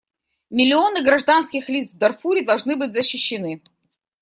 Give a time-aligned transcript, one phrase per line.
[0.49, 3.61] Миллионы гражданских лиц в Дарфуре должны быть защищены.